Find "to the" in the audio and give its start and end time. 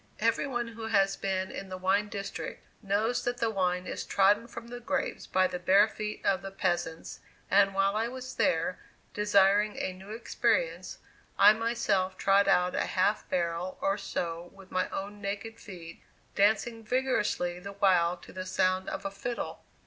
18.17-18.47